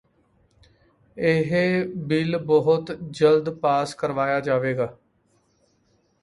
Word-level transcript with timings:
ਇਹ 1.17 1.51
ਬਿੱਲ 2.07 2.37
ਬਹੁਤ 2.37 2.91
ਜਲਦ 3.11 3.49
ਪਾਸ 3.59 3.93
ਕਰਵਾਇਆ 3.95 4.39
ਜਾਵੇਗਾ 4.39 4.95